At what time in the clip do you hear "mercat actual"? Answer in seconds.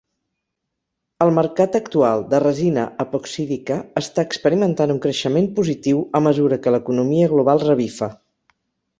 1.37-2.23